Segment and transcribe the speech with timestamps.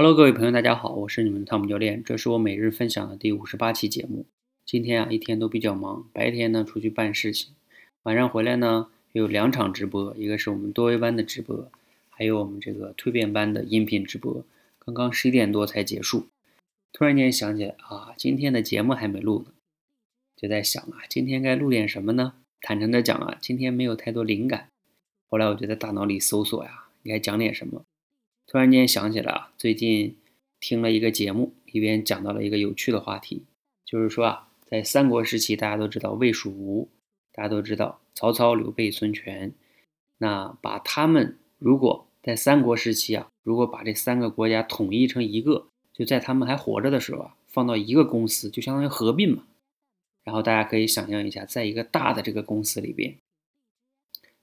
[0.00, 4.26] Hello，各位朋友，大家好，我是你们的汤姆教练，这是我每日分享的第五十八期节目。
[4.64, 7.52] 今天啊，一天都比较忙，白天呢出去办事情，
[8.04, 11.68] 晚上回来呢有两场直播，一个是我们多维班的直播，
[12.10, 14.44] 还有我们这个蜕变班的音频直播。
[14.78, 16.28] 刚刚十一点多才结束，
[16.92, 19.52] 突然间想起来啊，今天的节目还没录呢，
[20.36, 22.34] 就在想啊，今天该录点什么呢？
[22.60, 24.68] 坦诚的讲啊，今天没有太多灵感。
[25.28, 27.82] 后来我就在大脑里搜索呀，应该讲点什么。
[28.50, 30.16] 突然间想起来啊，最近
[30.58, 33.44] 听了一个节目，里边讲到了一个有趣的话题，
[33.84, 36.88] 就是说啊，在三国时期，大家都知道魏、蜀、吴，
[37.30, 39.52] 大家都知道曹操、刘备、孙权。
[40.16, 49.44] 那把他们如果在三国时期啊，如果把这三个国家统一成一个，就在他们还活着的时候啊，放到一个公司，就相当于合并嘛。
[50.24, 53.18] 然后大家可以想象一下，在一个大的这个公司里边，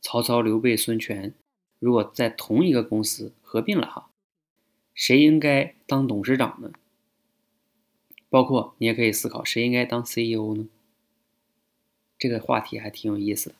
[0.00, 1.34] 曹操、刘备、孙权。
[1.78, 4.08] 如果在同一个公司合并了哈，
[4.94, 6.70] 谁应该当董事长呢？
[8.28, 10.68] 包括你也可以思考，谁应该当 CEO 呢？
[12.16, 13.56] 这个话题还挺有意思的，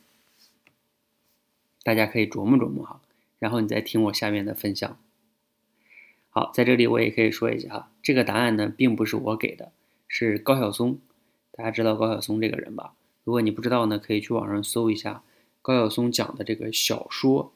[1.82, 3.00] 大家可以琢磨琢磨哈。
[3.40, 4.96] 然后你再听我下面的分享。
[6.28, 9.72] 好，在这里我也可以说一下哈，这个答案呢并不是我给的，
[10.06, 11.00] 是高晓松。
[11.50, 12.94] 大家知道高晓松这个人吧？
[13.24, 15.24] 如果你不知道呢，可以去网上搜一下
[15.60, 17.52] 高晓松讲的这个小说。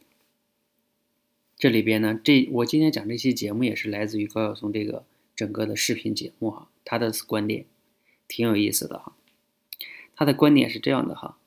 [1.56, 5.04] 这里边呢，这我今天讲这期节目也是来自于高晓松这个
[5.36, 7.64] 整个的视频节目哈，他的观点
[8.26, 9.14] 挺有意思的哈。
[10.16, 11.38] 他的观点是这样的哈，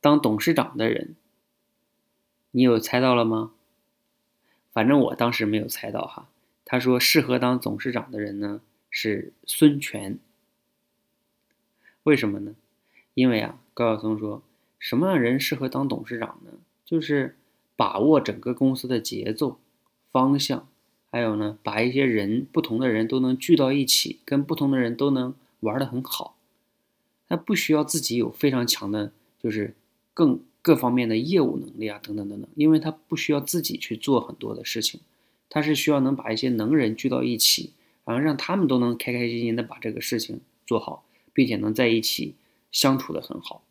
[0.00, 1.14] 当董事长的人，
[2.50, 3.52] 你有猜到了吗？
[4.72, 6.28] 反正我当时没有猜到哈。
[6.64, 8.60] 他说适合当董事长的人呢
[8.90, 10.18] 是孙权，
[12.02, 12.56] 为什么呢？
[13.14, 14.42] 因为啊，高晓松说
[14.80, 16.50] 什么样人适合当董事长呢？
[16.84, 17.36] 就是。
[17.76, 19.58] 把握整个公司的节奏、
[20.12, 20.68] 方向，
[21.10, 26.36] 还有呢，把一些人不同的人都能聚到一起，跟不同的人都能玩得很好。
[27.26, 29.74] 他不需要自己有非常强的，就是
[30.12, 35.00] 更各方面的业务能力啊，等等等等，因为他不需要自己去做很多的事情，
[35.48, 37.72] 他是需要能把一些能人聚到一起，
[38.04, 42.34] 然后让他们都能开开心心的把这个事情做好，并且能在一起
[42.70, 43.64] 相处的很好，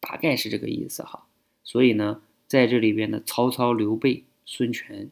[0.00, 1.26] 大概是这个意思哈。
[1.64, 2.20] 所以呢。
[2.48, 5.10] 在这里边的曹操、刘备、孙权，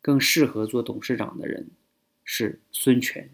[0.00, 1.66] 更适合做董事长的人
[2.24, 3.28] 是孙权。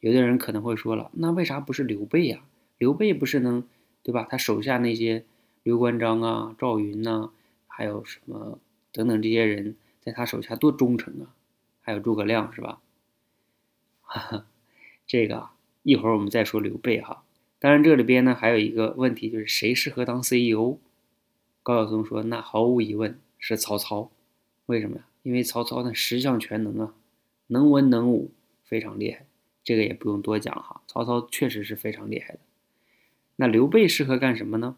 [0.00, 2.44] 有的人可能会说了，那为啥不是刘备呀？
[2.76, 3.64] 刘备不是能，
[4.02, 4.26] 对吧？
[4.28, 5.24] 他手下那些
[5.62, 7.30] 刘关张啊、赵云呐，
[7.68, 8.58] 还有什么
[8.90, 11.34] 等等这些人，在他手下多忠诚啊！
[11.80, 12.80] 还有诸葛亮是吧？
[14.02, 14.46] 哈哈，
[15.06, 15.50] 这个
[15.84, 17.22] 一会儿我们再说刘备哈。
[17.60, 20.78] 当然这里边呢还有一个问题，就是谁适合当 CEO？
[21.68, 24.10] 高晓松说：“那毫无疑问是曹操，
[24.64, 25.06] 为什么呀？
[25.22, 26.94] 因为曹操呢十项全能啊，
[27.48, 28.30] 能文能武，
[28.64, 29.26] 非常厉害。
[29.62, 32.38] 这个也不用多讲哈，曹操确实是非常厉害的。
[33.36, 34.76] 那刘备适合干什么呢？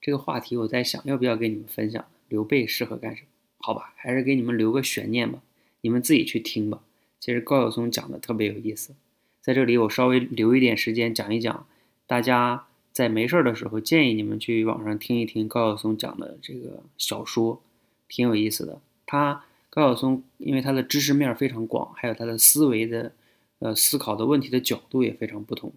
[0.00, 2.04] 这个话题我在想，要不要跟你们分享？
[2.26, 3.28] 刘备适合干什么？
[3.58, 5.40] 好吧，还是给你们留个悬念吧，
[5.82, 6.82] 你们自己去听吧。
[7.20, 8.96] 其实高晓松讲的特别有意思，
[9.40, 11.68] 在这里我稍微留一点时间讲一讲，
[12.08, 17.60] 大家。”在没事儿的时候，建议你们去网上听一听高晓松讲的这个小说，
[18.06, 18.80] 挺有意思的。
[19.04, 23.10] 他高晓松因为他的知识面非常广，还有他的思维的，
[23.58, 25.72] 呃，思考的问题的角度也非常不同，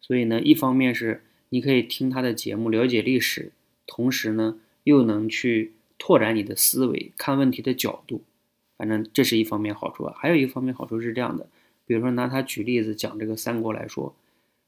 [0.00, 3.50] 所以呢，一方面是你可以听他的节目了解历史，
[3.84, 8.22] 同时呢，又能去拓展你的思维，看问题的角度。
[8.76, 10.14] 反正这是一方面好处啊。
[10.16, 11.48] 还有一方面好处是这样的，
[11.84, 14.14] 比如说拿他举例子讲这个三国来说。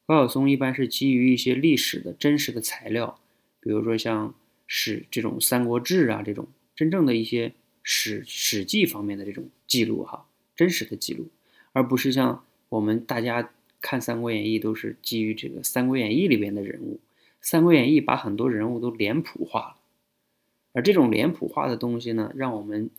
[0.06, 3.18] 高晓松一般是基于一些历史的真实的材料，
[3.58, 4.32] 比如说像
[4.64, 6.46] 史这种《三国志》啊，这种
[6.76, 7.52] 真正的一些
[7.82, 11.26] 史史记方面的这种记录哈，真实的记录，
[11.72, 13.50] 而不是像我们大家
[13.80, 16.94] 看《三国演义》都是基于这个《三国演义》里边的人物，
[17.40, 19.76] 《三国演义》把很多人物都脸谱化了，
[20.72, 22.90] 而这种脸谱化的东西呢，让我们，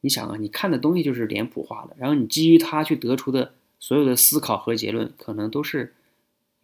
[0.00, 5.94] 你想啊，你看的东西就是脸谱化的，然后你基于它去得出的所有的思考和结论，可能都是。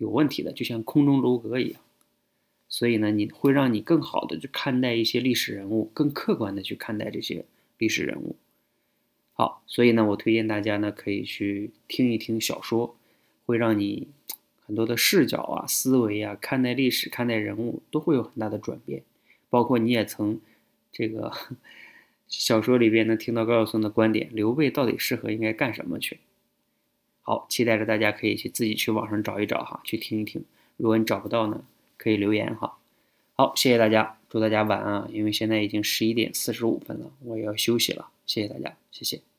[0.05, 1.81] 有问题的，就像空中楼阁一样，
[2.69, 7.47] 所以呢，你会让你更好的去看待一些历史人物，更客观的去看待这些
[7.79, 8.37] 历史人物。
[9.33, 12.97] 好，所以呢，我推荐大家呢可以去听一听小说，
[13.47, 14.09] 会让你
[14.67, 19.03] 很多的视角啊、思维啊，看待历史、看待人物都会有很大的转变。
[19.49, 20.41] 包括你也曾
[20.93, 21.33] 这个
[22.29, 26.21] 小说里边能听到高晓松的观点：刘备到底适合应该干什么去？
[27.27, 30.45] 好，期待着大家可以去自己去网上找一找哈，去听一听。
[30.77, 31.65] 如果你找不到呢，
[31.97, 32.77] 可以留言哈。
[33.33, 35.09] 好，谢谢大家，祝大家晚安啊！
[35.11, 38.11] 因为现在已经十一点四十五分了，我也要休息了。
[38.27, 39.34] 谢谢大家，谢谢。